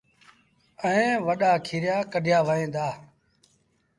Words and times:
ائيٚݩ 0.85 1.21
وڏآ 1.25 1.51
کيريآ 1.65 1.97
ڪڍيآ 2.11 2.39
وهيݩ 2.47 2.71
دآ 2.75 2.87